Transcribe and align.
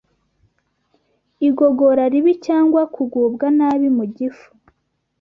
igogora 1.47 2.03
ribi 2.13 2.33
cyangwa 2.45 2.81
kugubwa 2.95 3.45
nabi 3.57 3.87
mu 3.97 4.05
gifu, 4.17 4.49